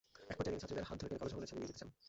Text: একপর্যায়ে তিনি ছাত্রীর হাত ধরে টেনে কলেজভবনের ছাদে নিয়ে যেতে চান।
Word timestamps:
একপর্যায়ে 0.31 0.53
তিনি 0.55 0.61
ছাত্রীর 0.63 0.87
হাত 0.89 0.97
ধরে 0.99 1.09
টেনে 1.11 1.21
কলেজভবনের 1.21 1.49
ছাদে 1.49 1.59
নিয়ে 1.61 1.71
যেতে 1.71 1.79
চান। 1.81 1.89